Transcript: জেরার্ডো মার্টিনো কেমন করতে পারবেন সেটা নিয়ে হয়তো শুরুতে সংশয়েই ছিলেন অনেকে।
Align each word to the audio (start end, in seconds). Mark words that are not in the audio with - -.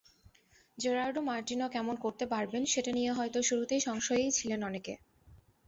জেরার্ডো 0.77 1.21
মার্টিনো 1.21 1.67
কেমন 1.69 1.95
করতে 2.03 2.25
পারবেন 2.25 2.63
সেটা 2.65 2.91
নিয়ে 2.91 3.11
হয়তো 3.11 3.39
শুরুতে 3.49 3.75
সংশয়েই 3.79 4.31
ছিলেন 4.31 4.59
অনেকে। 4.63 4.93